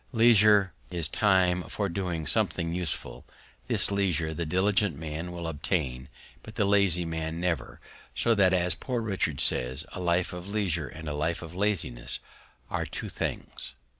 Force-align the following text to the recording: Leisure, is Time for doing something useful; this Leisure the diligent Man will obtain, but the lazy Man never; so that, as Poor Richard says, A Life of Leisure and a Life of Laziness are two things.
Leisure, 0.13 0.73
is 0.89 1.07
Time 1.07 1.61
for 1.69 1.87
doing 1.87 2.25
something 2.25 2.73
useful; 2.73 3.23
this 3.67 3.91
Leisure 3.91 4.33
the 4.33 4.47
diligent 4.47 4.97
Man 4.97 5.31
will 5.31 5.45
obtain, 5.45 6.09
but 6.41 6.55
the 6.55 6.65
lazy 6.65 7.05
Man 7.05 7.39
never; 7.39 7.79
so 8.15 8.33
that, 8.33 8.51
as 8.51 8.73
Poor 8.73 8.99
Richard 8.99 9.39
says, 9.39 9.85
A 9.91 9.99
Life 9.99 10.33
of 10.33 10.49
Leisure 10.49 10.87
and 10.87 11.07
a 11.07 11.13
Life 11.13 11.43
of 11.43 11.53
Laziness 11.53 12.19
are 12.67 12.87
two 12.87 13.09
things. 13.09 13.75